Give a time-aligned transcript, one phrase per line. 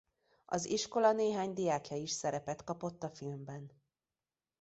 [0.45, 3.71] Az iskola néhány diákja is szerepet kapott a filmben.